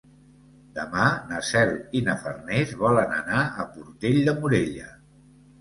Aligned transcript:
Demà 0.77 1.03
na 1.31 1.41
Cel 1.49 1.75
i 1.99 2.01
na 2.09 2.17
Farners 2.23 2.73
volen 2.81 3.15
anar 3.19 3.45
a 3.45 3.67
Portell 3.77 4.19
de 4.31 4.37
Morella. 4.41 4.91